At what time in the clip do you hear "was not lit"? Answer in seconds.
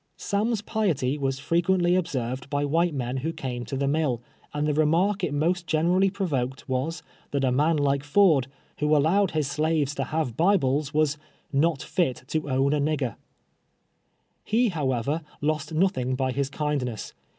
10.91-12.23